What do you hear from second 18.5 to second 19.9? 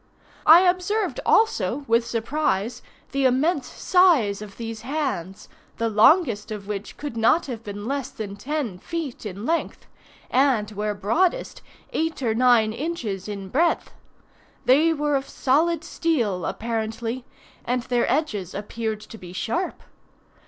appeared to be sharp.